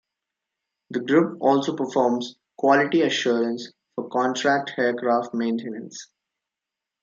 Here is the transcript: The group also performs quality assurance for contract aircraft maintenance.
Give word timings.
The 0.89 0.99
group 1.01 1.37
also 1.43 1.75
performs 1.75 2.35
quality 2.57 3.03
assurance 3.03 3.71
for 3.93 4.09
contract 4.09 4.71
aircraft 4.79 5.35
maintenance. 5.35 6.07